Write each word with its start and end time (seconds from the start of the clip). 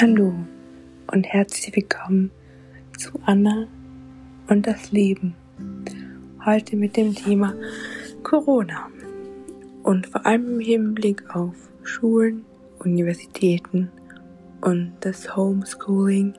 Hallo 0.00 0.32
und 1.12 1.26
herzlich 1.26 1.76
willkommen 1.76 2.30
zu 2.96 3.20
Anna 3.26 3.68
und 4.48 4.66
das 4.66 4.92
Leben. 4.92 5.34
Heute 6.42 6.76
mit 6.76 6.96
dem 6.96 7.14
Thema 7.14 7.54
Corona 8.22 8.88
und 9.82 10.06
vor 10.06 10.24
allem 10.24 10.54
im 10.54 10.60
Hinblick 10.60 11.28
auf 11.36 11.54
Schulen, 11.82 12.46
Universitäten 12.78 13.92
und 14.62 14.94
das 15.00 15.36
Homeschooling 15.36 16.32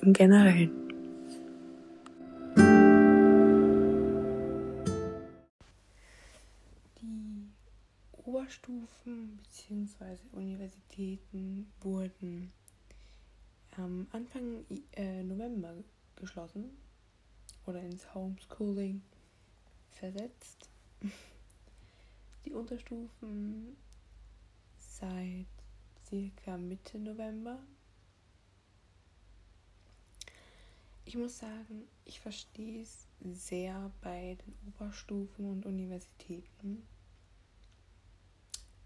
im 0.00 0.12
Generellen. 0.12 0.70
Die 7.02 7.48
Oberstufen 8.12 9.40
bzw. 9.42 10.18
Universitäten 10.30 11.66
wurden 11.80 12.52
am 13.78 14.08
Anfang 14.10 14.64
äh, 14.92 15.22
November 15.22 15.72
geschlossen 16.16 16.76
oder 17.66 17.80
ins 17.80 18.12
Homeschooling 18.12 19.02
versetzt. 19.90 20.68
Die 22.44 22.52
Unterstufen 22.52 23.76
seit 24.76 25.46
circa 26.06 26.56
Mitte 26.56 26.98
November. 26.98 27.58
Ich 31.04 31.16
muss 31.16 31.38
sagen, 31.38 31.88
ich 32.04 32.20
verstehe 32.20 32.82
es 32.82 33.06
sehr 33.20 33.90
bei 34.02 34.36
den 34.44 34.54
Oberstufen 34.68 35.46
und 35.46 35.66
Universitäten. 35.66 36.82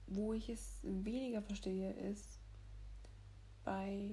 Wo 0.07 0.35
ich 0.35 0.49
es 0.51 0.81
weniger 0.83 1.41
verstehe, 1.41 1.93
ist 1.93 2.39
bei 3.65 4.11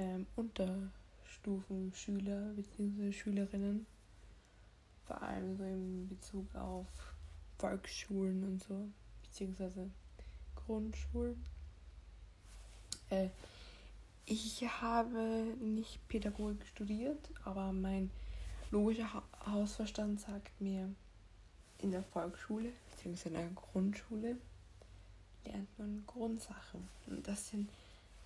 ähm, 0.00 0.26
Unterstufenschüler 0.36 2.52
bzw. 2.56 3.12
Schülerinnen, 3.12 3.86
vor 5.06 5.22
allem 5.22 5.56
so 5.56 5.64
in 5.64 6.08
Bezug 6.08 6.54
auf 6.56 6.86
Volksschulen 7.58 8.44
und 8.44 8.62
so, 8.62 8.88
beziehungsweise 9.22 9.90
Grundschulen. 10.56 11.44
Äh, 13.10 13.28
ich 14.24 14.62
habe 14.80 15.54
nicht 15.60 16.08
Pädagogik 16.08 16.66
studiert, 16.66 17.30
aber 17.44 17.70
mein 17.72 18.10
logischer 18.70 19.12
ha 19.12 19.22
Hausverstand 19.44 20.20
sagt 20.20 20.58
mir, 20.60 20.88
in 21.78 21.90
der 21.90 22.04
Volksschule 22.04 22.72
bzw. 22.92 23.28
in 23.28 23.34
der 23.34 23.48
Grundschule 23.48 24.38
lernt 25.44 25.78
man 25.78 26.04
Grundsachen. 26.06 26.88
Und 27.06 27.26
das 27.26 27.48
sind 27.48 27.68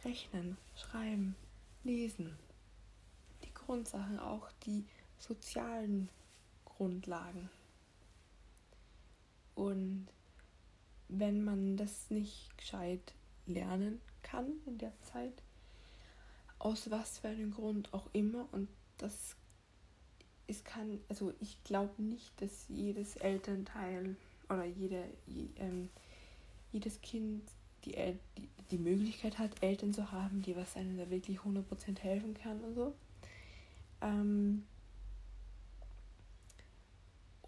Rechnen, 0.04 0.58
Schreiben, 0.76 1.34
Lesen. 1.84 2.36
Die 3.44 3.54
Grundsachen, 3.54 4.18
auch 4.18 4.50
die 4.66 4.84
sozialen 5.18 6.08
Grundlagen. 6.64 7.50
Und 9.54 10.08
wenn 11.08 11.44
man 11.44 11.76
das 11.76 12.10
nicht 12.10 12.56
gescheit 12.58 13.14
lernen 13.46 14.00
kann 14.22 14.52
in 14.66 14.78
der 14.78 14.92
Zeit, 15.02 15.42
aus 16.58 16.90
was 16.90 17.18
für 17.18 17.28
einem 17.28 17.52
Grund 17.52 17.92
auch 17.92 18.08
immer, 18.12 18.48
und 18.52 18.68
das 18.98 19.36
es 20.46 20.64
kann, 20.64 21.00
also 21.08 21.32
ich 21.40 21.62
glaube 21.64 22.02
nicht, 22.02 22.40
dass 22.40 22.66
jedes 22.68 23.16
Elternteil 23.16 24.16
oder 24.48 24.64
jede, 24.64 25.04
je, 25.26 25.48
ähm, 25.56 25.88
jedes 26.72 27.00
Kind 27.00 27.42
die, 27.84 27.94
El 27.94 28.18
die, 28.38 28.48
die 28.70 28.78
Möglichkeit 28.78 29.38
hat, 29.38 29.62
Eltern 29.62 29.92
zu 29.92 30.10
haben, 30.10 30.42
die 30.42 30.56
was 30.56 30.76
einem 30.76 30.96
da 30.96 31.08
wirklich 31.10 31.38
100% 31.38 31.98
helfen 32.00 32.34
kann 32.34 32.60
und 32.60 32.74
so. 32.74 32.94
Ähm 34.00 34.66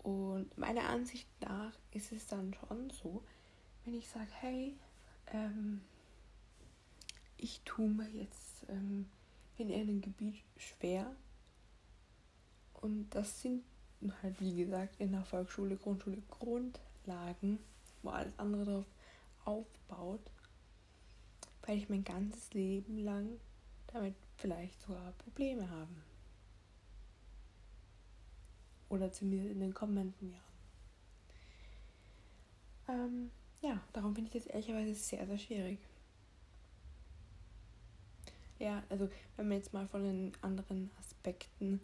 und 0.03 0.57
meiner 0.57 0.89
Ansicht 0.89 1.27
nach 1.41 1.73
ist 1.93 2.13
es 2.13 2.27
dann 2.27 2.55
schon 2.55 2.91
so, 2.91 3.23
wenn 3.85 3.95
ich 3.95 4.09
sage, 4.09 4.31
hey, 4.41 4.77
ähm, 5.33 5.81
ich 7.37 7.61
tue 7.65 7.89
mir 7.89 8.09
jetzt 8.11 8.67
ähm, 8.69 9.07
in 9.59 9.73
einem 9.73 10.01
Gebiet 10.01 10.43
schwer 10.57 11.15
und 12.75 13.11
das 13.11 13.43
sind 13.43 13.65
halt, 14.23 14.41
wie 14.41 14.55
gesagt, 14.55 15.01
in 15.01 15.13
der 15.13 15.25
Volksschule, 15.25 15.77
Grundschule 15.77 16.23
Grundlagen, 16.31 17.59
wo 18.03 18.11
alles 18.11 18.39
andere 18.39 18.65
drauf 18.65 18.85
aufbaut, 19.47 20.21
weil 21.67 21.79
ich 21.79 21.89
mein 21.89 22.05
ganzes 22.05 22.53
Leben 22.55 22.99
lang 22.99 23.41
damit 23.89 24.15
vielleicht 24.37 24.81
sogar 24.83 25.13
Probleme 25.13 25.69
haben. 25.69 26.03
Oder 28.89 29.11
zumindest 29.13 29.53
in 29.53 29.61
den 29.61 29.75
kommenden 29.75 30.31
Jahren. 30.31 30.47
Ähm, 32.89 33.31
ja, 33.61 33.83
darum 33.93 34.15
finde 34.15 34.31
ich 34.33 34.45
das 34.45 34.53
ehrlicherweise 34.53 34.95
sehr, 34.95 35.27
sehr 35.27 35.39
schwierig. 35.39 35.79
Ja, 38.59 38.83
also 38.89 39.11
wenn 39.37 39.49
man 39.49 39.59
jetzt 39.59 39.73
mal 39.73 39.87
von 39.87 40.03
den 40.03 40.33
anderen 40.41 40.91
Aspekten 40.99 41.81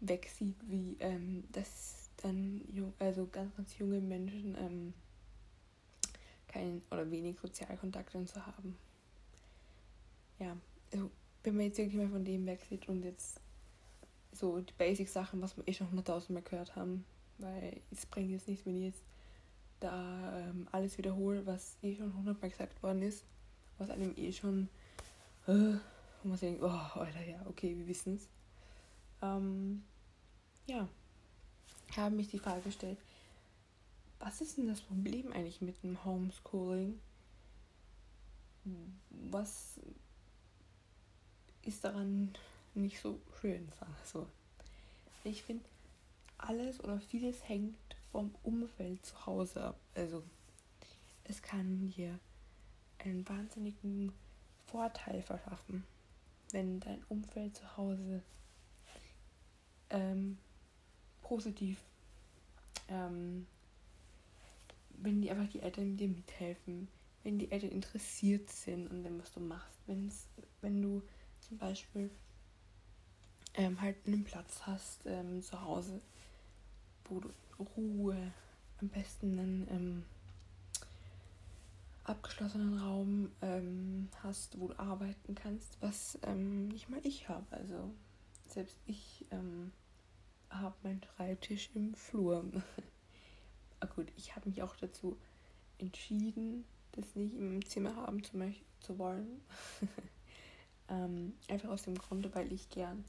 wegsieht, 0.00 0.56
wie 0.68 0.96
ähm, 1.00 1.44
dass 1.52 2.10
dann 2.18 2.62
also 2.98 3.26
ganz, 3.26 3.56
ganz 3.56 3.78
junge 3.78 4.00
Menschen 4.00 4.56
ähm, 4.58 4.94
kein 6.48 6.82
oder 6.90 7.10
wenig 7.10 7.38
Sozialkontakte 7.38 8.24
zu 8.24 8.46
haben. 8.46 8.76
Ja, 10.38 10.56
also 10.92 11.10
wenn 11.42 11.56
man 11.56 11.66
jetzt 11.66 11.78
wirklich 11.78 11.96
mal 11.96 12.08
von 12.08 12.24
dem 12.24 12.46
wegsieht 12.46 12.88
und 12.88 13.02
jetzt 13.02 13.40
so 14.32 14.60
die 14.60 14.72
Basic-Sachen, 14.74 15.40
was 15.40 15.56
wir 15.56 15.66
eh 15.66 15.72
schon 15.72 15.88
hunderttausendmal 15.88 16.42
gehört 16.42 16.76
haben, 16.76 17.04
weil 17.38 17.80
es 17.90 18.06
bringt 18.06 18.30
jetzt 18.30 18.48
nichts, 18.48 18.66
wenn 18.66 18.76
ich 18.76 18.84
jetzt 18.84 19.04
da 19.80 20.38
ähm, 20.38 20.68
alles 20.72 20.98
wiederhole, 20.98 21.46
was 21.46 21.76
eh 21.82 21.94
schon 21.94 22.14
hundertmal 22.14 22.50
gesagt 22.50 22.82
worden 22.82 23.02
ist, 23.02 23.24
was 23.78 23.90
einem 23.90 24.14
eh 24.16 24.32
schon, 24.32 24.68
äh, 25.46 25.74
wo 26.22 26.28
man 26.28 26.38
denkt, 26.38 26.62
oh, 26.62 26.66
Alter, 26.66 27.24
ja, 27.24 27.40
okay, 27.46 27.76
wir 27.76 27.86
wissen 27.86 28.16
es. 28.16 28.28
Ähm, 29.22 29.82
ja, 30.66 30.88
haben 31.96 32.16
mich 32.16 32.28
die 32.28 32.38
Frage 32.38 32.62
gestellt, 32.62 32.98
was 34.18 34.40
ist 34.40 34.56
denn 34.56 34.68
das 34.68 34.80
Problem 34.80 35.32
eigentlich 35.32 35.60
mit 35.60 35.82
dem 35.82 36.02
Homeschooling? 36.04 36.98
Was 39.10 39.78
ist 41.66 41.84
daran 41.84 42.32
nicht 42.74 43.00
so 43.00 43.20
schön, 43.40 43.68
sagen. 43.78 44.26
Ich 45.24 45.42
finde, 45.42 45.64
alles 46.38 46.80
oder 46.80 47.00
vieles 47.00 47.48
hängt 47.48 47.76
vom 48.12 48.34
Umfeld 48.42 49.04
zu 49.04 49.26
Hause 49.26 49.64
ab. 49.64 49.80
Also, 49.94 50.22
es 51.24 51.42
kann 51.42 51.90
dir 51.90 52.18
einen 52.98 53.28
wahnsinnigen 53.28 54.12
Vorteil 54.66 55.22
verschaffen, 55.22 55.84
wenn 56.52 56.80
dein 56.80 57.02
Umfeld 57.08 57.56
zu 57.56 57.76
Hause 57.76 58.22
ähm, 59.90 60.38
positiv 61.22 61.78
ähm, 62.88 63.46
wenn 64.98 65.20
die 65.20 65.30
einfach 65.30 65.48
die 65.48 65.60
Eltern 65.60 65.96
dir 65.96 66.08
mithelfen, 66.08 66.88
wenn 67.22 67.38
die 67.38 67.50
Eltern 67.50 67.70
interessiert 67.70 68.50
sind 68.50 68.90
an 68.90 69.02
dem, 69.02 69.20
was 69.20 69.32
du 69.32 69.40
machst, 69.40 69.78
wenn's, 69.86 70.26
wenn 70.60 70.80
du 70.80 71.02
zum 71.46 71.58
Beispiel 71.58 72.10
ähm, 73.54 73.80
halt 73.80 73.96
einen 74.06 74.24
Platz 74.24 74.62
hast 74.62 75.06
ähm, 75.06 75.42
zu 75.42 75.60
Hause, 75.62 76.00
wo 77.04 77.20
du 77.20 77.30
Ruhe, 77.58 78.32
am 78.80 78.88
besten 78.88 79.38
einen 79.38 79.68
ähm, 79.70 80.04
abgeschlossenen 82.04 82.78
Raum 82.78 83.32
ähm, 83.42 84.08
hast, 84.22 84.58
wo 84.60 84.68
du 84.68 84.78
arbeiten 84.78 85.34
kannst, 85.34 85.76
was 85.80 86.18
ähm, 86.22 86.68
nicht 86.68 86.88
mal 86.88 87.00
ich 87.02 87.28
habe. 87.28 87.46
Also 87.50 87.90
selbst 88.48 88.76
ich 88.86 89.24
ähm, 89.30 89.72
habe 90.50 90.76
meinen 90.82 91.02
Schreibtisch 91.02 91.70
im 91.74 91.94
Flur. 91.94 92.44
ah 93.80 93.86
gut, 93.86 94.12
ich 94.16 94.36
habe 94.36 94.48
mich 94.48 94.62
auch 94.62 94.76
dazu 94.76 95.16
entschieden, 95.78 96.64
das 96.92 97.14
nicht 97.14 97.34
im 97.34 97.64
Zimmer 97.64 97.96
haben 97.96 98.22
zu, 98.22 98.36
zu 98.80 98.98
wollen. 98.98 99.40
ähm, 100.88 101.34
einfach 101.48 101.70
aus 101.70 101.82
dem 101.82 101.96
Grunde, 101.96 102.34
weil 102.34 102.52
ich 102.52 102.68
gern 102.70 103.04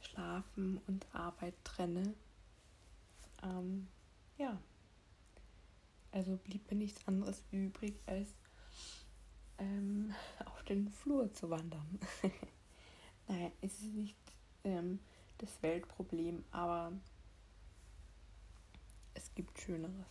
Schlafen 0.00 0.80
und 0.86 1.06
Arbeit 1.14 1.54
trenne. 1.64 2.14
Ähm, 3.42 3.88
ja. 4.38 4.60
Also 6.12 6.36
blieb 6.36 6.70
mir 6.70 6.76
nichts 6.76 7.06
anderes 7.08 7.42
übrig, 7.50 7.94
als 8.06 8.28
ähm, 9.58 10.14
auf 10.44 10.62
den 10.64 10.88
Flur 10.88 11.32
zu 11.32 11.50
wandern. 11.50 11.98
naja, 13.28 13.50
es 13.60 13.80
ist 13.80 13.94
nicht 13.94 14.16
ähm, 14.64 15.00
das 15.38 15.62
Weltproblem, 15.62 16.44
aber 16.50 16.92
es 19.14 19.34
gibt 19.34 19.58
Schöneres. 19.60 20.06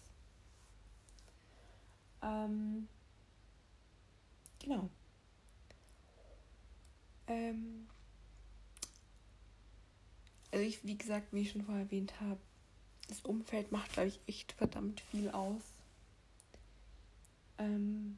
Ähm, 2.22 2.88
genau. 4.60 4.90
Ähm, 7.34 7.88
also 10.52 10.64
ich, 10.64 10.84
wie 10.86 10.98
gesagt, 10.98 11.34
wie 11.34 11.42
ich 11.42 11.52
schon 11.52 11.64
vorher 11.64 11.84
erwähnt 11.84 12.14
habe, 12.22 12.40
das 13.08 13.22
Umfeld 13.22 13.72
macht, 13.72 13.94
glaube 13.94 14.10
ich, 14.10 14.20
echt 14.28 14.52
verdammt 14.52 15.02
viel 15.02 15.30
aus. 15.32 15.62
Ähm, 17.58 18.18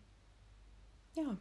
ja. 1.15 1.37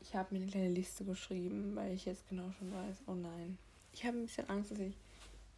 Ich 0.00 0.14
habe 0.14 0.34
mir 0.34 0.42
eine 0.42 0.50
kleine 0.50 0.70
Liste 0.70 1.04
geschrieben, 1.04 1.74
weil 1.74 1.92
ich 1.92 2.04
jetzt 2.04 2.28
genau 2.28 2.50
schon 2.52 2.72
weiß, 2.72 3.02
oh 3.06 3.14
nein. 3.14 3.58
Ich 3.92 4.04
habe 4.04 4.18
ein 4.18 4.26
bisschen 4.26 4.48
Angst, 4.48 4.70
dass 4.70 4.78
ich 4.78 4.94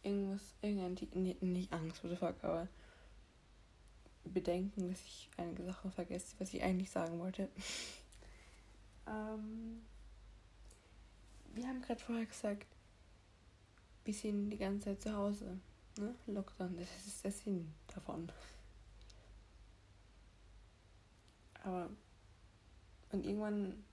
irgendwas, 0.03 0.41
irgendein, 0.61 1.07
nee, 1.13 1.37
nicht 1.39 1.71
Angst, 1.71 2.03
what 2.03 2.11
the 2.11 2.17
fuck, 2.17 2.35
aber 2.43 2.67
Bedenken, 4.25 4.89
dass 4.89 5.01
ich 5.01 5.29
einige 5.37 5.63
Sachen 5.63 5.91
vergesse, 5.91 6.35
was 6.39 6.53
ich 6.53 6.61
eigentlich 6.61 6.91
sagen 6.91 7.19
wollte. 7.19 7.49
ähm, 9.07 9.81
wir 11.53 11.67
haben 11.67 11.81
gerade 11.81 11.99
vorher 11.99 12.25
gesagt, 12.25 12.67
wir 14.05 14.13
sind 14.13 14.49
die 14.49 14.57
ganze 14.57 14.85
Zeit 14.85 15.01
zu 15.01 15.15
Hause. 15.15 15.59
Ne? 15.97 16.15
Lockdown, 16.27 16.77
das 16.77 17.07
ist 17.07 17.23
der 17.23 17.31
Sinn 17.31 17.73
davon. 17.87 18.31
Aber 21.63 21.89
und 23.11 23.25
irgendwann 23.25 23.83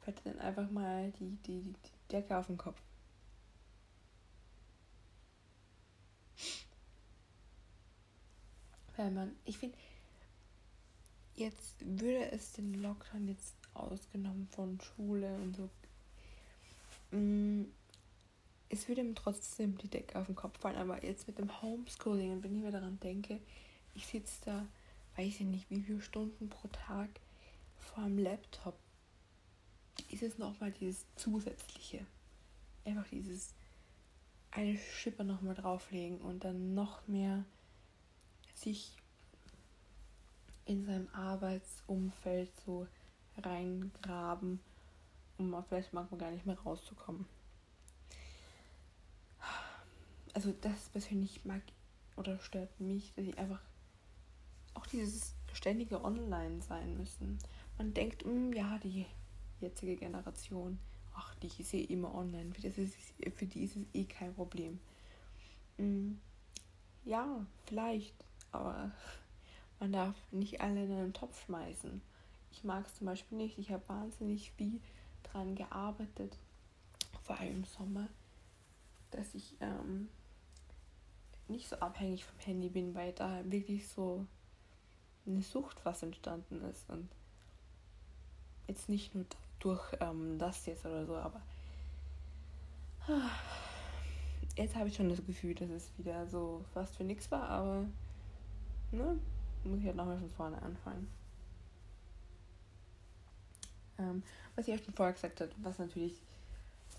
fällt 0.00 0.24
dann 0.24 0.38
einfach 0.38 0.70
mal 0.70 1.12
die, 1.18 1.36
die, 1.46 1.60
die 1.62 2.12
Decke 2.12 2.36
auf 2.36 2.46
den 2.46 2.56
Kopf. 2.56 2.80
Weil 8.96 9.10
man, 9.10 9.36
ich 9.44 9.58
finde, 9.58 9.76
jetzt 11.34 11.74
würde 11.80 12.30
es 12.32 12.52
den 12.52 12.74
Lockdown 12.74 13.28
jetzt 13.28 13.54
ausgenommen 13.74 14.48
von 14.50 14.80
Schule 14.80 15.34
und 15.36 15.56
so. 15.56 15.70
Mm, 17.16 17.64
es 18.68 18.88
würde 18.88 19.02
ihm 19.02 19.14
trotzdem 19.14 19.78
die 19.78 19.88
Decke 19.88 20.18
auf 20.18 20.26
den 20.26 20.34
Kopf 20.34 20.58
fallen, 20.58 20.76
aber 20.76 21.04
jetzt 21.04 21.28
mit 21.28 21.38
dem 21.38 21.62
Homeschooling, 21.62 22.42
wenn 22.42 22.56
ich 22.56 22.62
mir 22.62 22.72
daran 22.72 22.98
denke, 23.00 23.40
ich 23.94 24.06
sitze 24.06 24.40
da, 24.44 24.66
weiß 25.16 25.40
ich 25.40 25.46
nicht, 25.46 25.70
wie 25.70 25.82
viele 25.82 26.00
Stunden 26.00 26.48
pro 26.48 26.68
Tag 26.68 27.08
vor 27.78 28.04
dem 28.04 28.18
Laptop, 28.18 28.76
ist 30.10 30.22
es 30.22 30.38
nochmal 30.38 30.72
dieses 30.72 31.06
Zusätzliche. 31.16 32.06
Einfach 32.84 33.06
dieses 33.08 33.54
eine 34.50 34.78
Schippe 34.78 35.24
nochmal 35.24 35.54
drauflegen 35.54 36.18
und 36.18 36.44
dann 36.44 36.74
noch 36.74 37.06
mehr 37.06 37.44
sich 38.56 38.96
in 40.64 40.84
seinem 40.84 41.08
Arbeitsumfeld 41.12 42.50
so 42.64 42.86
reingraben, 43.38 44.60
um 45.38 45.64
vielleicht 45.64 45.92
manchmal 45.92 46.18
gar 46.18 46.30
nicht 46.30 46.46
mehr 46.46 46.58
rauszukommen. 46.58 47.26
Also 50.32 50.52
das 50.60 50.88
persönlich 50.90 51.44
mag 51.44 51.62
oder 52.16 52.38
stört 52.40 52.80
mich, 52.80 53.14
dass 53.14 53.26
ich 53.26 53.38
einfach 53.38 53.60
auch 54.74 54.86
dieses 54.86 55.34
ständige 55.52 56.04
Online 56.04 56.60
sein 56.62 56.96
müssen. 56.96 57.38
Man 57.78 57.94
denkt, 57.94 58.24
mh, 58.24 58.32
hm, 58.32 58.52
ja, 58.52 58.78
die 58.78 59.06
jetzige 59.60 59.96
Generation, 59.96 60.78
ach, 61.14 61.34
die 61.36 61.46
ist 61.46 61.72
eh 61.72 61.84
immer 61.84 62.14
online, 62.14 62.52
für, 62.52 62.62
das 62.62 62.76
ist, 62.76 62.96
für 63.34 63.46
die 63.46 63.64
ist 63.64 63.76
es 63.76 63.86
eh 63.94 64.04
kein 64.04 64.34
Problem. 64.34 64.78
Mhm. 65.78 66.20
Ja, 67.04 67.46
vielleicht, 67.66 68.14
aber 68.56 68.90
man 69.80 69.92
darf 69.92 70.14
nicht 70.32 70.60
alle 70.60 70.84
in 70.84 70.92
einen 70.92 71.12
Topf 71.12 71.44
schmeißen. 71.44 72.00
Ich 72.50 72.64
mag 72.64 72.86
es 72.86 72.94
zum 72.94 73.06
Beispiel 73.06 73.38
nicht. 73.38 73.58
Ich 73.58 73.70
habe 73.70 73.88
wahnsinnig 73.88 74.52
viel 74.52 74.80
dran 75.22 75.54
gearbeitet, 75.54 76.36
vor 77.22 77.38
allem 77.38 77.56
im 77.56 77.64
Sommer, 77.64 78.08
dass 79.10 79.34
ich 79.34 79.54
ähm, 79.60 80.08
nicht 81.48 81.68
so 81.68 81.76
abhängig 81.76 82.24
vom 82.24 82.38
Handy 82.40 82.68
bin, 82.68 82.94
weil 82.94 83.12
da 83.12 83.42
wirklich 83.44 83.88
so 83.88 84.26
eine 85.26 85.42
Sucht 85.42 85.84
was 85.84 86.02
entstanden 86.02 86.62
ist. 86.62 86.88
Und 86.88 87.08
jetzt 88.68 88.88
nicht 88.88 89.14
nur 89.14 89.26
durch 89.58 89.92
ähm, 90.00 90.38
das 90.38 90.66
jetzt 90.66 90.86
oder 90.86 91.06
so, 91.06 91.16
aber 91.16 91.40
jetzt 94.56 94.74
habe 94.74 94.88
ich 94.88 94.96
schon 94.96 95.08
das 95.08 95.24
Gefühl, 95.24 95.54
dass 95.54 95.70
es 95.70 95.90
wieder 95.98 96.26
so 96.26 96.64
fast 96.72 96.96
für 96.96 97.04
nichts 97.04 97.30
war, 97.30 97.48
aber 97.48 97.86
ne, 98.96 99.18
muss 99.64 99.80
ich 99.80 99.86
halt 99.86 99.96
nochmal 99.96 100.18
von 100.18 100.30
vorne 100.30 100.60
anfangen. 100.62 101.08
Ähm, 103.98 104.22
was 104.54 104.68
ich 104.68 104.74
auch 104.74 104.84
schon 104.84 104.94
vorher 104.94 105.14
gesagt 105.14 105.40
habe, 105.40 105.50
was 105.62 105.78
natürlich 105.78 106.20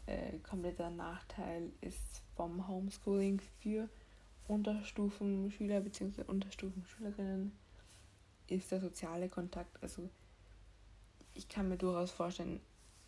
äh, 0.05 0.37
kompletter 0.39 0.89
Nachteil 0.89 1.71
ist 1.81 2.23
vom 2.35 2.67
Homeschooling 2.67 3.41
für 3.59 3.89
Unterstufenschüler 4.47 5.81
bzw. 5.81 6.23
Unterstufenschülerinnen, 6.23 7.51
ist 8.47 8.71
der 8.71 8.79
soziale 8.79 9.29
Kontakt. 9.29 9.81
Also 9.83 10.09
ich 11.33 11.49
kann 11.49 11.69
mir 11.69 11.77
durchaus 11.77 12.11
vorstellen, 12.11 12.61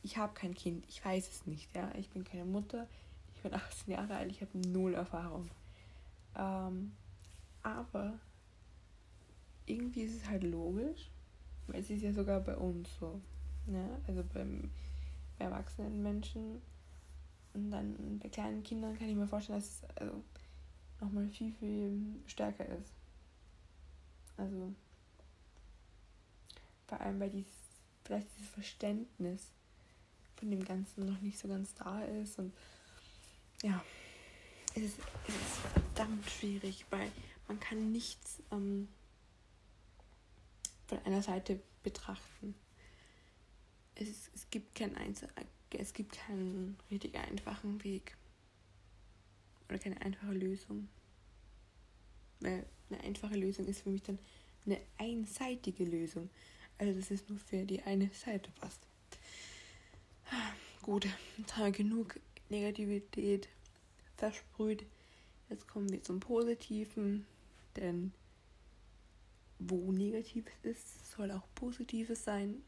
ich 0.03 0.17
habe 0.17 0.33
kein 0.33 0.53
Kind, 0.53 0.85
ich 0.87 1.03
weiß 1.03 1.29
es 1.29 1.45
nicht, 1.45 1.73
ja. 1.75 1.91
Ich 1.95 2.09
bin 2.09 2.23
keine 2.23 2.45
Mutter, 2.45 2.87
ich 3.35 3.41
bin 3.41 3.53
18 3.55 3.93
Jahre 3.93 4.15
alt, 4.15 4.31
ich 4.31 4.41
habe 4.41 4.57
null 4.57 4.93
Erfahrung. 4.93 5.49
Ähm, 6.35 6.93
aber 7.63 8.19
irgendwie 9.69 10.01
ist 10.01 10.15
es 10.15 10.27
halt 10.27 10.43
logisch, 10.43 11.09
weil 11.67 11.81
es 11.81 11.89
ist 11.89 12.01
ja 12.01 12.11
sogar 12.11 12.39
bei 12.41 12.55
uns 12.55 12.89
so. 12.99 13.21
Ja? 13.67 13.99
Also 14.07 14.23
beim, 14.33 14.69
bei 15.37 15.45
erwachsenen 15.45 16.01
Menschen 16.01 16.61
und 17.53 17.71
dann 17.71 18.19
bei 18.21 18.29
kleinen 18.29 18.63
Kindern 18.63 18.97
kann 18.97 19.09
ich 19.09 19.15
mir 19.15 19.27
vorstellen, 19.27 19.59
dass 19.59 19.69
es 19.69 19.83
also 19.95 20.23
nochmal 20.99 21.27
viel, 21.29 21.51
viel 21.53 22.01
stärker 22.25 22.65
ist. 22.65 22.93
Also 24.37 24.73
vor 26.87 26.99
allem, 27.01 27.19
weil 27.19 27.29
dieses 27.29 27.69
vielleicht 28.09 28.27
dieses 28.35 28.49
Verständnis 28.49 29.51
von 30.37 30.49
dem 30.49 30.65
Ganzen 30.65 31.05
noch 31.05 31.21
nicht 31.21 31.37
so 31.37 31.47
ganz 31.47 31.75
da 31.75 32.01
ist. 32.01 32.39
Und 32.39 32.51
ja, 33.61 33.83
es 34.73 34.81
ist, 34.81 34.99
es 35.27 35.35
ist 35.35 35.57
verdammt 35.73 36.27
schwierig, 36.27 36.85
weil 36.89 37.11
man 37.47 37.59
kann 37.59 37.91
nichts 37.91 38.41
ähm, 38.51 38.87
von 40.89 41.05
einer 41.05 41.21
Seite 41.21 41.59
betrachten. 41.83 42.55
Es, 43.95 44.29
es 44.33 44.49
gibt 44.49 44.75
keinen 44.75 44.95
Einzel 44.95 45.29
es 45.77 45.93
gibt 45.93 46.13
keinen 46.13 46.77
richtig 46.89 47.15
einfachen 47.15 47.83
Weg 47.83 48.15
oder 49.67 49.77
keine 49.77 50.01
einfache 50.01 50.33
Lösung. 50.33 50.89
Weil 52.39 52.65
eine 52.89 53.01
einfache 53.03 53.35
Lösung 53.35 53.67
ist 53.67 53.81
für 53.81 53.89
mich 53.89 54.01
dann 54.01 54.17
eine 54.65 54.79
einseitige 54.97 55.83
Lösung. 55.83 56.29
Also 56.77 56.93
dass 56.93 57.11
es 57.11 57.27
nur 57.27 57.37
für 57.37 57.65
die 57.65 57.81
eine 57.83 58.09
Seite 58.13 58.49
passt. 58.59 58.79
Gut, 60.81 61.07
jetzt 61.37 61.55
haben 61.55 61.65
wir 61.65 61.71
genug 61.71 62.19
Negativität 62.49 63.49
versprüht. 64.17 64.85
Jetzt 65.49 65.67
kommen 65.67 65.91
wir 65.91 66.01
zum 66.03 66.19
Positiven, 66.19 67.25
denn 67.75 68.13
wo 69.59 69.91
Negatives 69.91 70.53
ist, 70.63 71.11
soll 71.11 71.31
auch 71.31 71.47
Positives 71.53 72.23
sein. 72.23 72.61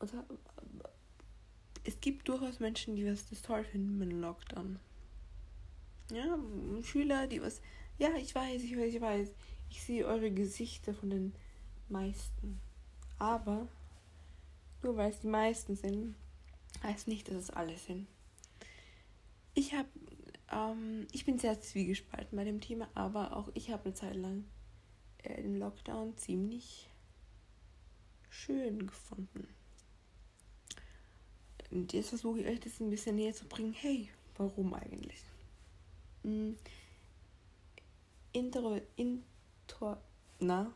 Oder, 0.00 0.24
es 1.84 2.00
gibt 2.00 2.28
durchaus 2.28 2.60
Menschen, 2.60 2.96
die 2.96 3.06
was 3.06 3.28
das 3.28 3.42
toll 3.42 3.64
finden 3.64 3.98
mit 3.98 4.12
Lockdown. 4.12 4.78
Ja, 6.12 6.38
Schüler, 6.82 7.26
die 7.26 7.42
was. 7.42 7.60
Ja, 7.98 8.14
ich 8.16 8.34
weiß, 8.34 8.62
ich 8.62 8.76
weiß, 8.76 8.94
ich 8.94 9.00
weiß. 9.00 9.32
Ich 9.70 9.82
sehe 9.82 10.06
eure 10.06 10.30
Gesichter 10.30 10.94
von 10.94 11.10
den 11.10 11.34
meisten. 11.88 12.60
Aber 13.18 13.68
nur 14.82 14.96
weil 14.96 15.10
es 15.10 15.20
die 15.20 15.28
meisten 15.28 15.76
sind, 15.76 16.14
heißt 16.82 17.08
nicht, 17.08 17.28
dass 17.28 17.36
es 17.36 17.50
alle 17.50 17.76
sind. 17.78 18.06
Ich 19.54 19.74
habe, 19.74 19.88
ähm, 20.50 21.06
ich 21.12 21.24
bin 21.24 21.38
sehr 21.38 21.60
zwiegespalten 21.60 22.36
bei 22.36 22.44
dem 22.44 22.60
Thema, 22.60 22.88
aber 22.94 23.36
auch 23.36 23.50
ich 23.54 23.70
habe 23.70 23.84
eine 23.84 23.94
Zeit 23.94 24.16
lang 24.16 24.44
äh, 25.22 25.42
den 25.42 25.58
Lockdown 25.58 26.16
ziemlich 26.16 26.88
schön 28.30 28.86
gefunden. 28.86 29.48
Und 31.70 31.92
jetzt 31.92 32.10
versuche 32.10 32.40
ich 32.40 32.46
euch 32.46 32.60
das 32.60 32.80
ein 32.80 32.90
bisschen 32.90 33.16
näher 33.16 33.34
zu 33.34 33.46
bringen. 33.46 33.72
Hey, 33.72 34.10
warum 34.36 34.74
eigentlich? 34.74 35.22
Hm. 36.22 36.56
Intro, 38.32 38.80
intro, 38.96 39.96
na? 40.38 40.72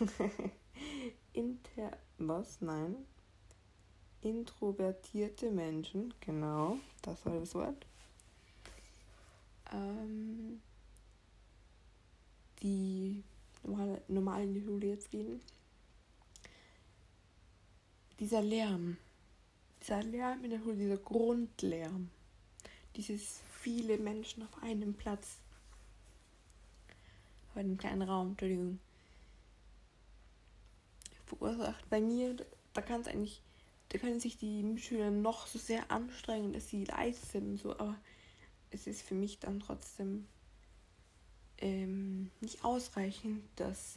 Inter. 1.32 1.96
Was? 2.18 2.60
Nein. 2.60 2.96
Introvertierte 4.20 5.50
Menschen, 5.50 6.14
genau, 6.20 6.78
das 7.02 7.26
war 7.26 7.40
das 7.40 7.54
Wort. 7.56 7.86
Ähm, 9.72 10.21
in 14.42 14.54
die 14.54 14.62
Schule 14.62 14.88
jetzt 14.88 15.10
gehen, 15.10 15.40
dieser 18.18 18.42
Lärm, 18.42 18.98
dieser 19.80 20.02
Lärm 20.02 20.44
in 20.44 20.50
der 20.50 20.58
Schule, 20.58 20.76
dieser 20.76 20.96
Grundlärm, 20.96 22.10
dieses 22.96 23.40
viele 23.60 23.98
Menschen 23.98 24.42
auf 24.42 24.62
einem 24.62 24.94
Platz, 24.94 25.38
auf 27.50 27.56
einem 27.56 27.76
kleinen 27.76 28.02
Raum, 28.02 28.30
Entschuldigung, 28.30 28.78
verursacht 31.26 31.88
bei 31.88 32.00
mir, 32.00 32.36
da 32.74 32.82
kann 32.82 33.00
es 33.00 33.08
eigentlich, 33.08 33.42
da 33.88 33.98
können 33.98 34.20
sich 34.20 34.38
die 34.38 34.62
Mitschüler 34.62 35.10
noch 35.10 35.46
so 35.46 35.58
sehr 35.58 35.90
anstrengen, 35.90 36.52
dass 36.52 36.68
sie 36.68 36.84
leise 36.84 37.24
sind 37.26 37.50
und 37.50 37.56
so, 37.58 37.72
aber 37.72 37.96
es 38.70 38.86
ist 38.86 39.02
für 39.02 39.14
mich 39.14 39.38
dann 39.38 39.60
trotzdem 39.60 40.26
ähm, 41.62 42.30
nicht 42.40 42.64
ausreichend, 42.64 43.42
dass 43.56 43.94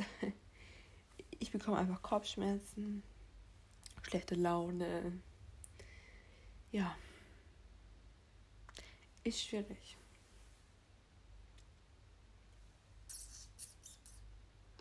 ich 1.40 1.52
bekomme 1.52 1.78
einfach 1.78 2.02
Kopfschmerzen, 2.02 3.04
schlechte 4.04 4.36
Laune. 4.36 5.20
Ja. 6.72 6.96
Ist 9.24 9.42
schwierig. 9.42 9.98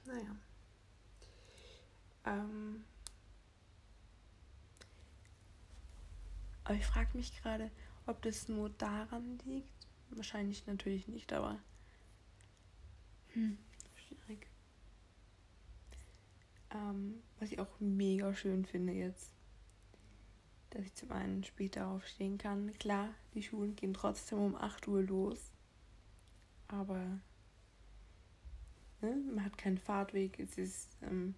Naja. 0.04 0.36
Ähm, 2.26 2.84
aber 6.64 6.74
ich 6.74 6.84
frage 6.84 7.16
mich 7.16 7.34
gerade, 7.40 7.70
ob 8.06 8.20
das 8.20 8.48
nur 8.48 8.68
daran 8.68 9.38
liegt. 9.46 9.72
Wahrscheinlich 10.10 10.66
natürlich 10.66 11.08
nicht, 11.08 11.32
aber 11.32 11.58
hm, 13.34 13.58
schwierig. 13.94 14.46
Ähm, 16.70 17.22
was 17.38 17.52
ich 17.52 17.60
auch 17.60 17.80
mega 17.80 18.34
schön 18.34 18.64
finde 18.64 18.92
jetzt, 18.92 19.32
dass 20.70 20.84
ich 20.84 20.94
zum 20.94 21.12
einen 21.12 21.44
später 21.44 21.88
aufstehen 21.88 22.38
kann. 22.38 22.72
Klar, 22.78 23.14
die 23.34 23.42
Schulen 23.42 23.76
gehen 23.76 23.94
trotzdem 23.94 24.38
um 24.38 24.56
8 24.56 24.88
Uhr 24.88 25.02
los, 25.02 25.52
aber 26.68 27.20
ne, 29.00 29.16
man 29.34 29.44
hat 29.44 29.58
keinen 29.58 29.78
Fahrtweg. 29.78 30.38
Es 30.40 30.58
ist 30.58 30.96
ähm, 31.02 31.34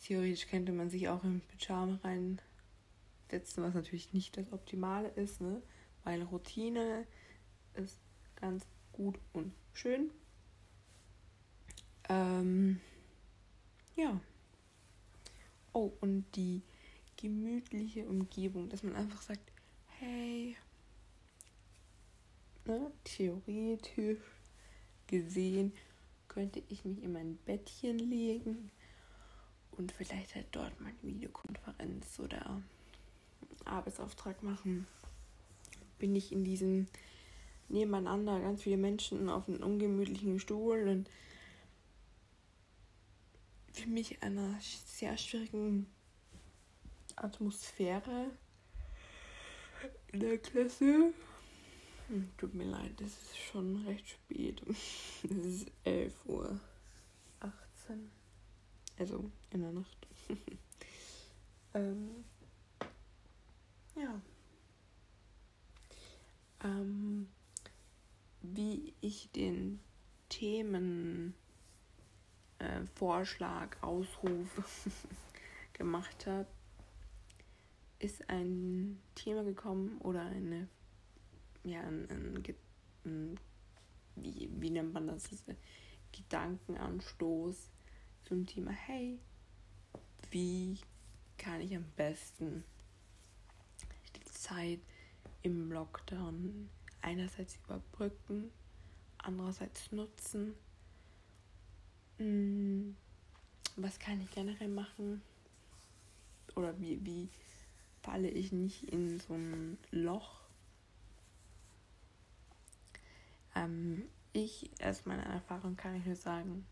theoretisch 0.00 0.46
könnte 0.48 0.72
man 0.72 0.90
sich 0.90 1.08
auch 1.08 1.24
im 1.24 1.40
Pyjama 1.40 1.98
reinsetzen, 2.02 3.62
was 3.62 3.74
natürlich 3.74 4.12
nicht 4.12 4.36
das 4.36 4.52
Optimale 4.52 5.08
ist, 5.08 5.40
ne? 5.40 5.62
weil 6.04 6.22
Routine 6.22 7.06
ist 7.74 7.98
ganz 8.36 8.66
gut 8.92 9.18
und 9.32 9.52
schön. 9.72 10.10
Ähm, 12.08 12.80
ja. 13.96 14.20
Oh, 15.72 15.92
und 16.00 16.24
die 16.36 16.62
gemütliche 17.16 18.06
Umgebung, 18.06 18.68
dass 18.68 18.82
man 18.82 18.94
einfach 18.94 19.22
sagt, 19.22 19.52
hey, 19.98 20.56
ne, 22.64 22.90
theoretisch 23.04 24.18
gesehen 25.06 25.72
könnte 26.28 26.62
ich 26.68 26.84
mich 26.84 27.02
in 27.02 27.12
mein 27.12 27.38
Bettchen 27.46 27.98
legen 27.98 28.70
und 29.72 29.92
vielleicht 29.92 30.34
halt 30.34 30.46
dort 30.52 30.78
mal 30.80 30.88
eine 30.88 31.14
Videokonferenz 31.14 32.18
oder 32.20 32.62
Arbeitsauftrag 33.64 34.42
machen. 34.42 34.86
Bin 35.98 36.14
ich 36.14 36.32
in 36.32 36.44
diesem 36.44 36.86
nebeneinander 37.68 38.40
ganz 38.40 38.62
viele 38.62 38.76
Menschen 38.76 39.28
auf 39.28 39.48
einem 39.48 39.62
ungemütlichen 39.62 40.38
Stuhl 40.38 40.88
und 40.88 41.10
für 43.76 43.88
mich 43.88 44.22
einer 44.22 44.58
sehr 44.60 45.18
schwierigen 45.18 45.86
Atmosphäre 47.16 48.30
in 50.12 50.20
der 50.20 50.38
Klasse. 50.38 51.12
Hm, 52.08 52.30
tut 52.38 52.54
mir 52.54 52.64
leid, 52.64 52.98
es 53.00 53.12
ist 53.12 53.36
schon 53.36 53.84
recht 53.86 54.08
spät. 54.08 54.62
Es 55.24 55.44
ist 55.44 55.66
11 55.84 56.14
Uhr 56.26 56.60
18. 57.40 58.10
Also 58.98 59.30
in 59.50 59.60
der 59.60 59.72
Nacht. 59.72 60.06
ähm, 61.74 62.24
ja. 63.94 64.20
Ähm, 66.64 67.28
wie 68.40 68.94
ich 69.00 69.30
den 69.32 69.80
Themen 70.28 71.34
äh, 72.58 72.84
Vorschlag, 72.94 73.76
Ausruf 73.82 74.86
gemacht 75.72 76.26
habe, 76.26 76.46
ist 77.98 78.28
ein 78.28 79.00
Thema 79.14 79.42
gekommen 79.44 79.98
oder 80.00 80.22
eine, 80.22 80.68
ja, 81.64 81.80
ein, 81.80 82.08
ein, 82.10 82.44
ein 83.04 83.40
wie, 84.16 84.50
wie 84.52 84.70
nennt 84.70 84.92
man 84.92 85.06
das, 85.06 85.28
Gedankenanstoß 86.12 87.70
zum 88.24 88.46
Thema, 88.46 88.70
hey, 88.70 89.18
wie 90.30 90.78
kann 91.36 91.60
ich 91.60 91.76
am 91.76 91.84
besten 91.96 92.64
die 94.16 94.24
Zeit 94.24 94.80
im 95.42 95.70
Lockdown 95.70 96.70
einerseits 97.02 97.56
überbrücken, 97.56 98.50
andererseits 99.18 99.92
nutzen 99.92 100.54
was 102.18 103.98
kann 103.98 104.20
ich 104.22 104.30
generell 104.30 104.68
machen? 104.68 105.22
Oder 106.54 106.78
wie, 106.80 107.04
wie 107.04 107.28
falle 108.02 108.30
ich 108.30 108.52
nicht 108.52 108.84
in 108.84 109.20
so 109.20 109.34
ein 109.34 109.78
Loch? 109.90 110.40
Ähm, 113.54 114.04
ich, 114.32 114.70
aus 114.82 115.04
meiner 115.06 115.24
Erfahrung 115.24 115.76
kann 115.76 115.96
ich 115.96 116.06
nur 116.06 116.16
sagen, 116.16 116.66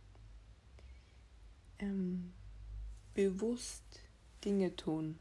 ähm, 1.79 2.33
bewusst 3.15 4.01
Dinge 4.45 4.75
tun. 4.77 5.19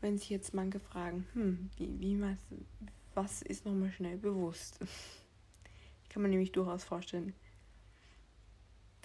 Wenn 0.00 0.18
sich 0.18 0.30
jetzt 0.30 0.54
manche 0.54 0.80
fragen, 0.80 1.26
hm, 1.32 1.70
wie, 1.76 2.00
wie 2.00 2.36
was, 3.14 3.42
ist 3.42 3.64
nochmal 3.64 3.92
schnell 3.92 4.16
bewusst? 4.16 4.78
Ich 6.02 6.18
kann 6.18 6.22
man 6.22 6.30
nämlich 6.30 6.52
durchaus 6.52 6.82
vorstellen, 6.82 7.34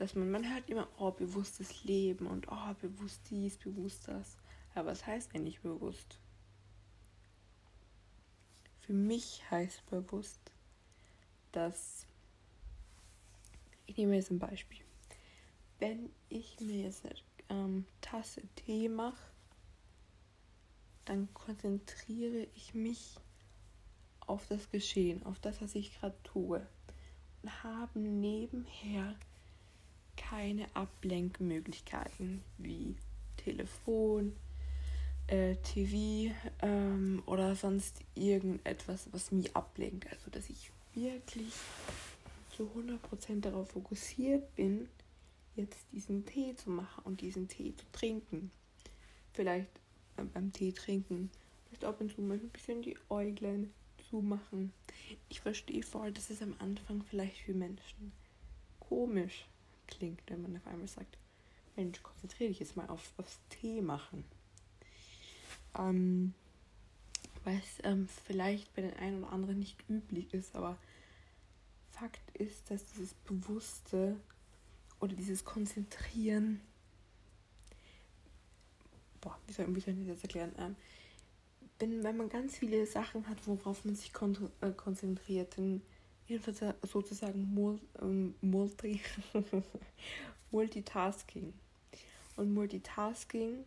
dass 0.01 0.15
man, 0.15 0.31
man 0.31 0.51
hört 0.51 0.67
immer, 0.67 0.87
oh, 0.97 1.11
bewusstes 1.11 1.83
Leben 1.83 2.25
und 2.25 2.47
oh, 2.49 2.73
bewusst 2.81 3.21
dies, 3.29 3.55
bewusst 3.57 4.07
das. 4.07 4.35
Aber 4.73 4.89
was 4.89 5.05
heißt 5.05 5.35
eigentlich 5.35 5.61
bewusst? 5.61 6.17
Für 8.79 8.93
mich 8.93 9.43
heißt 9.51 9.85
bewusst, 9.91 10.39
dass, 11.51 12.07
ich 13.85 13.95
nehme 13.95 14.15
jetzt 14.15 14.31
ein 14.31 14.39
Beispiel, 14.39 14.83
wenn 15.77 16.09
ich 16.29 16.59
mir 16.59 16.85
jetzt 16.85 17.05
eine 17.05 17.15
ähm, 17.49 17.85
Tasse 18.01 18.41
Tee 18.55 18.89
mache, 18.89 19.21
dann 21.05 21.31
konzentriere 21.35 22.47
ich 22.55 22.73
mich 22.73 23.17
auf 24.21 24.47
das 24.47 24.67
Geschehen, 24.71 25.21
auf 25.27 25.39
das, 25.39 25.61
was 25.61 25.75
ich 25.75 25.93
gerade 25.99 26.17
tue 26.23 26.65
und 27.43 27.63
habe 27.63 27.99
nebenher 27.99 29.15
keine 30.17 30.65
Ablenkmöglichkeiten 30.75 32.43
wie 32.57 32.95
Telefon, 33.37 34.35
äh, 35.27 35.55
TV 35.57 36.33
ähm, 36.61 37.23
oder 37.25 37.55
sonst 37.55 38.01
irgendetwas, 38.15 39.07
was 39.11 39.31
mich 39.31 39.55
ablenkt. 39.55 40.07
Also, 40.11 40.29
dass 40.29 40.49
ich 40.49 40.71
wirklich 40.93 41.53
zu 42.55 42.69
100% 42.75 43.41
darauf 43.41 43.69
fokussiert 43.71 44.55
bin, 44.55 44.87
jetzt 45.55 45.85
diesen 45.91 46.25
Tee 46.25 46.55
zu 46.55 46.69
machen 46.69 47.03
und 47.05 47.21
diesen 47.21 47.47
Tee 47.47 47.73
zu 47.75 47.85
trinken. 47.91 48.51
Vielleicht 49.33 49.69
äh, 50.17 50.23
beim 50.23 50.51
Tee 50.51 50.71
trinken, 50.71 51.29
vielleicht 51.65 51.85
ab 51.85 52.01
und 52.01 52.13
zu 52.13 52.21
mal 52.21 52.33
ein 52.35 52.49
bisschen 52.49 52.81
die 52.81 52.97
Äuglein 53.09 53.71
zumachen. 54.09 54.73
Ich 55.29 55.39
verstehe 55.41 55.83
voll, 55.83 56.11
dass 56.11 56.29
es 56.29 56.41
am 56.41 56.55
Anfang 56.59 57.03
vielleicht 57.03 57.37
für 57.37 57.53
Menschen 57.53 58.11
komisch 58.79 59.45
klingt, 59.91 60.21
wenn 60.27 60.41
man 60.41 60.57
auf 60.57 60.67
einmal 60.67 60.87
sagt, 60.87 61.17
Mensch, 61.75 62.01
konzentriere 62.01 62.49
dich 62.49 62.59
jetzt 62.59 62.75
mal 62.75 62.87
auf, 62.87 63.13
aufs 63.17 63.39
Tee 63.49 63.81
machen. 63.81 64.23
Ähm, 65.77 66.33
was 67.43 67.53
ähm, 67.83 68.07
vielleicht 68.25 68.73
bei 68.75 68.81
den 68.81 68.93
einen 68.97 69.23
oder 69.23 69.33
anderen 69.33 69.59
nicht 69.59 69.77
üblich 69.89 70.33
ist, 70.33 70.55
aber 70.55 70.77
Fakt 71.91 72.35
ist, 72.35 72.69
dass 72.69 72.85
dieses 72.85 73.13
Bewusste 73.13 74.15
oder 74.99 75.15
dieses 75.15 75.43
Konzentrieren, 75.43 76.61
boah, 79.19 79.37
wie 79.47 79.53
soll, 79.53 79.75
wie 79.75 79.79
soll 79.79 79.93
ich 79.93 79.99
das 79.99 80.07
jetzt 80.07 80.23
erklären? 80.23 80.51
Ähm, 80.57 80.75
wenn, 81.79 82.03
wenn 82.03 82.17
man 82.17 82.29
ganz 82.29 82.57
viele 82.57 82.85
Sachen 82.85 83.27
hat, 83.27 83.47
worauf 83.47 83.85
man 83.85 83.95
sich 83.95 84.11
äh, 84.61 84.71
konzentriert, 84.71 85.57
dann 85.57 85.81
sozusagen 86.39 87.79
ähm, 88.01 88.35
Multi 88.41 89.01
Multitasking. 90.51 91.53
Und 92.35 92.53
Multitasking 92.53 93.65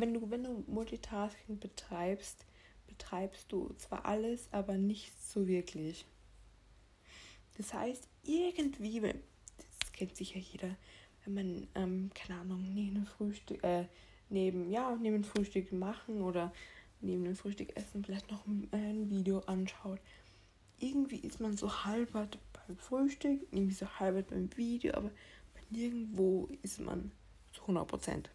wenn 0.00 0.14
du, 0.14 0.30
wenn 0.30 0.44
du 0.44 0.64
Multitasking 0.66 1.58
betreibst, 1.58 2.46
betreibst 2.86 3.52
du 3.52 3.72
zwar 3.76 4.06
alles, 4.06 4.48
aber 4.50 4.78
nichts 4.78 5.32
so 5.32 5.46
wirklich. 5.46 6.06
Das 7.56 7.74
heißt, 7.74 8.08
irgendwie, 8.24 9.00
das 9.00 9.92
kennt 9.92 10.16
sicher 10.16 10.38
jeder, 10.38 10.76
wenn 11.24 11.34
man, 11.34 11.68
ähm, 11.74 12.10
keine 12.14 12.40
Ahnung, 12.40 12.66
neben 12.74 13.04
Frühstück, 13.04 13.62
äh, 13.62 13.84
neben, 14.30 14.70
ja, 14.70 14.96
neben 14.96 15.22
Frühstück 15.22 15.70
machen 15.72 16.22
oder 16.22 16.52
neben 17.02 17.24
dem 17.24 17.36
Frühstück 17.36 17.76
essen 17.76 18.04
vielleicht 18.04 18.30
noch 18.30 18.46
ein 18.46 19.10
Video 19.10 19.40
anschaut. 19.40 20.00
Irgendwie 20.80 21.18
ist 21.18 21.40
man 21.40 21.56
so 21.56 21.84
halber 21.84 22.28
beim 22.52 22.76
Frühstück, 22.76 23.40
irgendwie 23.52 23.74
so 23.74 23.86
halber 23.98 24.22
beim 24.22 24.54
Video, 24.56 24.94
aber 24.94 25.10
nirgendwo 25.70 26.48
ist 26.62 26.80
man 26.80 27.12
zu 27.52 27.62
100 27.62 27.86
Prozent. 27.86 28.30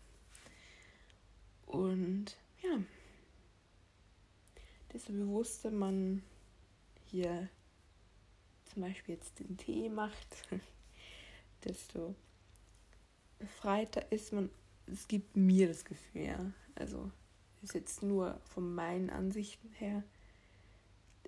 Und 1.66 2.38
ja, 2.62 2.80
desto 4.94 5.12
bewusster 5.12 5.72
man 5.72 6.24
hier 7.06 7.50
zum 8.66 8.84
Beispiel 8.84 9.16
jetzt 9.16 9.40
den 9.40 9.58
Tee 9.58 9.90
macht, 9.90 10.48
desto 11.64 12.16
befreiter 13.40 14.12
ist 14.12 14.34
man. 14.34 14.50
Es 14.88 15.08
gibt 15.08 15.36
mir 15.36 15.68
das 15.68 15.84
Gefühl, 15.84 16.22
ja. 16.22 16.52
Also 16.75 17.12
ist 17.64 17.74
jetzt 17.74 18.04
nur 18.04 18.40
von 18.44 18.75
meinen 18.75 19.10
Ansichten 19.10 19.70
her, 19.74 20.04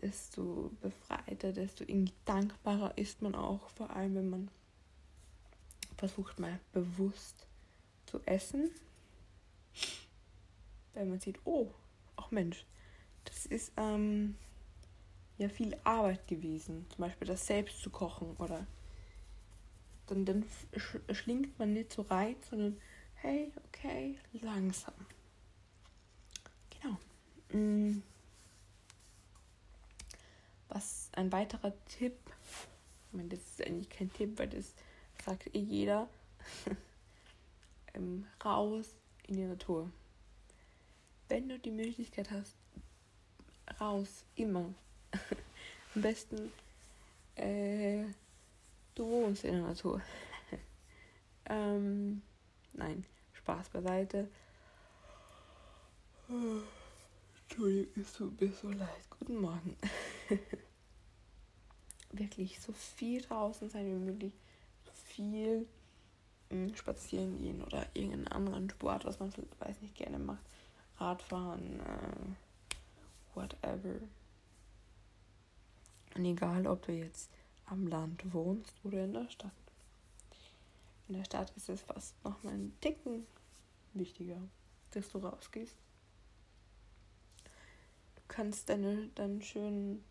desto 0.02 0.72
befreiter, 0.82 1.52
desto 1.52 1.84
irgendwie 1.84 2.14
dankbarer 2.26 2.98
ist 2.98 3.22
man 3.22 3.36
auch, 3.36 3.70
vor 3.72 3.90
allem 3.90 4.16
wenn 4.16 4.30
man 4.30 4.52
versucht 5.98 6.40
mal 6.40 6.60
bewusst 6.74 7.48
zu 8.06 8.22
essen 8.26 8.70
weil 10.98 11.06
man 11.06 11.20
sieht, 11.20 11.40
oh, 11.46 11.72
ach 12.16 12.32
Mensch, 12.32 12.66
das 13.26 13.46
ist 13.46 13.72
ähm, 13.78 14.36
ja 15.38 15.48
viel 15.48 15.78
Arbeit 15.84 16.28
gewesen. 16.28 16.86
Zum 16.90 17.06
Beispiel 17.06 17.28
das 17.28 17.46
selbst 17.46 17.82
zu 17.82 17.92
kochen 17.92 18.36
oder 18.38 18.66
dann, 20.08 20.26
dann 20.26 20.44
sch 20.76 20.98
schlingt 21.12 21.58
man 21.60 21.74
nicht 21.74 21.94
so 21.94 22.02
rein, 22.04 22.36
sondern 22.50 22.78
hey, 23.16 23.52
okay, 23.68 24.18
langsam. 24.34 24.94
Genau. 26.72 26.98
Mm. 27.54 28.02
Was 30.70 31.10
ein 31.14 31.32
weiterer 31.32 31.74
Tipp, 31.86 32.18
ich 33.08 33.18
meine, 33.18 33.30
das 33.30 33.40
ist 33.40 33.66
eigentlich 33.66 33.90
kein 33.90 34.12
Tipp, 34.12 34.38
weil 34.38 34.50
das 34.50 34.74
sagt 35.26 35.54
eh 35.56 35.60
jeder, 35.60 36.10
ähm, 37.94 38.26
raus 38.44 38.94
in 39.28 39.36
die 39.36 39.46
Natur 39.46 39.90
wenn 41.30 41.50
du 41.50 41.60
die 41.60 41.72
Möglichkeit 41.72 42.32
hast, 42.32 42.56
raus, 43.80 44.24
immer. 44.36 44.74
Am 45.96 46.02
besten, 46.02 46.52
äh, 47.36 48.06
du 48.96 49.10
wohnst 49.10 49.44
in 49.44 49.54
der 49.54 49.64
Natur. 49.64 50.02
ähm, 51.50 52.22
nein, 52.74 53.06
Spaß 53.34 53.70
beiseite. 53.70 54.28
Entschuldigung, 57.50 58.04
es 58.04 58.14
tut 58.14 58.40
mir 58.40 58.52
so 58.52 58.70
leid. 58.70 59.10
Guten 59.20 59.38
Morgen. 59.38 59.76
Wirklich 62.12 62.60
so 62.60 62.74
viel 62.74 63.22
draußen 63.22 63.70
sein 63.70 63.86
wie 63.86 64.06
möglich. 64.06 64.34
So 64.86 64.92
viel 64.94 65.68
hm, 66.50 66.76
spazieren 66.76 67.38
gehen 67.38 67.64
oder 67.64 67.86
irgendeinen 67.94 68.28
anderen 68.28 68.70
Sport, 68.70 69.06
was 69.06 69.20
man 69.20 69.32
weiß 69.60 69.82
nicht 69.82 69.96
gerne 69.96 70.20
macht. 70.20 70.44
Radfahren, 70.98 71.80
äh, 71.80 73.36
whatever. 73.36 74.00
Und 76.16 76.26
egal, 76.26 76.66
ob 76.66 76.86
du 76.86 76.94
jetzt 76.94 77.30
am 77.68 77.88
Land 77.88 78.34
wohnst 78.34 78.74
oder 78.84 79.04
in 79.04 79.14
der 79.14 79.30
Stadt. 79.30 79.52
In 81.08 81.16
der 81.16 81.26
Stadt 81.26 81.52
ist 81.56 81.70
es 81.70 81.82
fast 81.82 82.16
noch 82.24 82.42
mal 82.44 82.54
einen 82.54 82.76
Ticken 82.82 83.26
wichtiger, 83.94 84.42
dass 84.92 85.10
du 85.10 85.20
rausgehst. 85.20 85.76
Du 88.16 88.22
kannst 88.28 88.70
deine 88.70 89.10
dann 89.16 89.42
schönen 89.42 90.04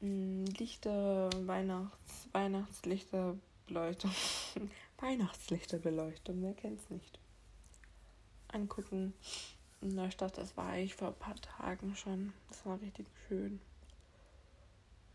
Lichter, 0.00 1.30
Weihnachts, 1.46 2.28
Weihnachtslichterbeleuchtung, 2.32 4.10
Weihnachtslichterbeleuchtung, 5.00 6.42
wer 6.42 6.54
kennt's 6.54 6.90
nicht, 6.90 7.18
angucken 8.48 9.14
in 9.80 9.96
der 9.96 10.10
Stadt. 10.10 10.38
Das 10.38 10.56
war 10.56 10.76
ich 10.76 10.94
vor 10.94 11.08
ein 11.08 11.14
paar 11.14 11.36
Tagen 11.36 11.94
schon. 11.96 12.32
Das 12.48 12.64
war 12.64 12.80
richtig 12.80 13.06
schön. 13.28 13.60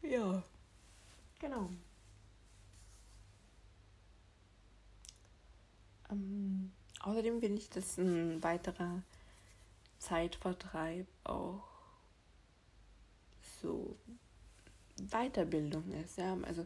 Ja, 0.01 0.43
genau. 1.39 1.69
Ähm, 6.09 6.71
außerdem 7.01 7.39
finde 7.39 7.61
ich, 7.61 7.69
dass 7.69 7.97
ein 7.97 8.41
weiterer 8.43 9.01
Zeitvertreib 9.99 11.07
auch 11.23 11.76
so 13.61 13.95
Weiterbildung 15.11 15.91
ist. 16.03 16.17
Ja, 16.17 16.37
also 16.43 16.65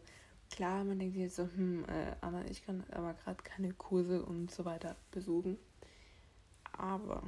klar, 0.50 0.84
man 0.84 1.00
denkt 1.00 1.18
jetzt 1.18 1.36
so, 1.36 1.44
hm, 1.44 1.86
äh, 1.86 2.16
aber 2.22 2.46
ich 2.50 2.66
kann 2.66 2.84
aber 2.92 3.14
gerade 3.14 3.42
keine 3.44 3.74
Kurse 3.74 4.24
und 4.24 4.52
so 4.52 4.66
weiter 4.66 4.96
besuchen. 5.12 5.58
Aber 6.74 7.24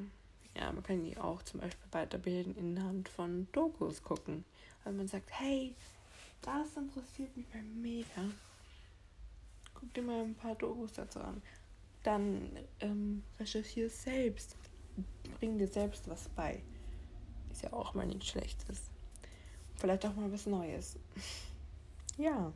ja, 0.55 0.71
man 0.71 0.83
kann 0.83 1.03
die 1.03 1.17
auch 1.17 1.41
zum 1.43 1.59
Beispiel 1.59 1.87
weiterbilden 1.91 2.55
inhand 2.55 3.09
von 3.09 3.47
Dokus 3.51 4.03
gucken. 4.03 4.45
Weil 4.83 4.93
man 4.93 5.07
sagt, 5.07 5.29
hey, 5.31 5.75
das 6.41 6.75
interessiert 6.75 7.35
mich 7.35 7.45
mal 7.53 7.63
mega. 7.63 8.31
Guck 9.73 9.93
dir 9.93 10.03
mal 10.03 10.23
ein 10.23 10.35
paar 10.35 10.55
Dokus 10.55 10.93
dazu 10.93 11.19
an. 11.19 11.41
Dann 12.03 12.51
ähm, 12.81 13.23
recherchiere 13.39 13.89
selbst. 13.89 14.55
Bring 15.39 15.57
dir 15.57 15.67
selbst 15.67 16.07
was 16.09 16.29
bei. 16.29 16.61
Ist 17.51 17.63
ja 17.63 17.73
auch 17.73 17.93
mal 17.93 18.05
nichts 18.05 18.27
Schlechtes. 18.27 18.92
Vielleicht 19.83 20.05
auch 20.05 20.15
mal 20.15 20.31
was 20.31 20.45
Neues. 20.45 20.97
ja. 22.17 22.53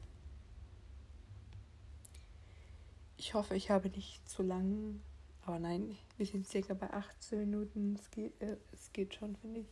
Ich 3.17 3.33
hoffe, 3.33 3.55
ich 3.55 3.69
habe 3.69 3.89
nicht 3.89 4.29
zu 4.29 4.43
lang 4.43 5.01
aber 5.47 5.59
nein, 5.59 5.97
wir 6.17 6.25
sind 6.25 6.45
circa 6.45 6.73
bei 6.73 6.91
18 6.91 7.39
Minuten. 7.39 7.95
Es 7.95 8.11
geht, 8.11 8.41
äh, 8.41 8.57
es 8.73 8.91
geht 8.91 9.15
schon, 9.15 9.37
finde 9.37 9.61
ich. 9.61 9.67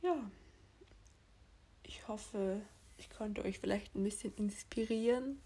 Ja. 0.00 0.30
Ich 1.82 2.08
hoffe, 2.08 2.62
ich 2.96 3.10
konnte 3.10 3.44
euch 3.44 3.58
vielleicht 3.58 3.94
ein 3.94 4.02
bisschen 4.02 4.32
inspirieren 4.36 5.42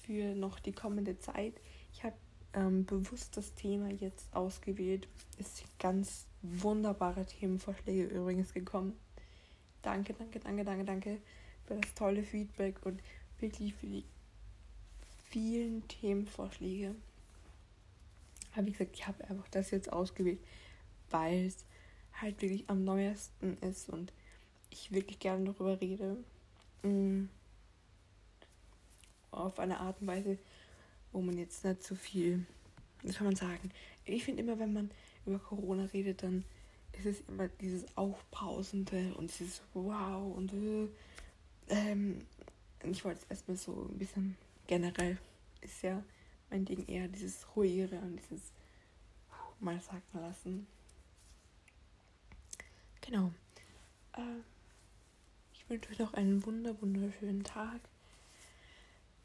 für 0.00 0.34
noch 0.34 0.58
die 0.58 0.72
kommende 0.72 1.18
Zeit. 1.18 1.52
Ich 1.92 2.02
habe 2.02 2.16
ähm, 2.54 2.84
bewusst 2.84 3.36
das 3.36 3.54
Thema 3.54 3.90
jetzt 3.90 4.34
ausgewählt. 4.34 5.08
Es 5.38 5.58
sind 5.58 5.78
ganz 5.78 6.26
wunderbare 6.42 7.24
Themenvorschläge 7.24 8.04
übrigens 8.04 8.52
gekommen. 8.52 8.94
Danke, 9.82 10.14
danke, 10.14 10.38
danke, 10.40 10.64
danke, 10.64 10.84
danke 10.84 11.18
für 11.66 11.74
das 11.74 11.94
tolle 11.94 12.22
Feedback 12.22 12.84
und 12.84 13.00
wirklich 13.38 13.74
für 13.74 13.86
die 13.86 14.04
vielen 15.30 15.86
Themenvorschläge. 15.88 16.94
Aber 18.54 18.66
wie 18.66 18.72
gesagt, 18.72 18.94
ich 18.94 19.06
habe 19.06 19.24
einfach 19.28 19.48
das 19.48 19.70
jetzt 19.70 19.92
ausgewählt, 19.92 20.40
weil 21.10 21.46
es 21.46 21.64
halt 22.20 22.40
wirklich 22.42 22.68
am 22.68 22.84
neuesten 22.84 23.56
ist 23.58 23.88
und 23.88 24.12
ich 24.70 24.92
wirklich 24.92 25.18
gerne 25.18 25.44
darüber 25.44 25.80
rede. 25.80 26.16
Mm. 26.82 27.24
Auf 29.30 29.58
eine 29.58 29.80
Art 29.80 30.00
und 30.00 30.06
Weise, 30.08 30.38
wo 31.12 31.20
man 31.20 31.38
jetzt 31.38 31.64
nicht 31.64 31.82
so 31.82 31.94
viel, 31.94 32.44
wie 33.02 33.12
soll 33.12 33.24
man 33.24 33.36
sagen, 33.36 33.70
ich 34.04 34.24
finde 34.24 34.42
immer, 34.42 34.58
wenn 34.58 34.72
man 34.72 34.90
über 35.26 35.38
Corona 35.38 35.84
redet, 35.86 36.22
dann 36.22 36.44
ist 36.92 37.06
es 37.06 37.20
immer 37.28 37.48
dieses 37.48 37.84
Aufbrausende 37.96 39.14
und 39.14 39.30
dieses 39.38 39.62
Wow 39.74 40.36
und 40.36 40.52
äh, 40.52 40.88
ähm, 41.68 42.18
ich 42.84 43.04
wollte 43.04 43.20
es 43.22 43.30
erstmal 43.30 43.56
so 43.56 43.88
ein 43.90 43.98
bisschen 43.98 44.36
generell 44.66 45.18
ist 45.60 45.82
ja 45.82 46.02
mein 46.50 46.64
Ding 46.64 46.86
eher 46.86 47.08
dieses 47.08 47.46
ruhigere 47.56 47.98
und 48.00 48.16
dieses 48.16 48.52
mal 49.60 49.80
sagen 49.80 50.02
lassen. 50.14 50.66
Genau. 53.00 53.32
Äh, 54.14 54.40
ich 55.54 55.68
wünsche 55.70 55.90
euch 55.90 55.98
noch 55.98 56.14
einen 56.14 56.44
wunder 56.44 56.80
wunderschönen 56.80 57.44
Tag 57.44 57.80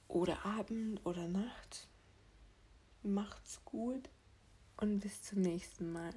oder 0.08 0.46
Abend 0.46 1.06
oder 1.06 1.28
Nacht. 1.28 1.88
Macht's 3.04 3.63
gut 3.65 4.10
und 4.78 5.00
bis 5.00 5.22
zum 5.24 5.41
nächsten 5.41 5.91
Mal. 5.91 6.13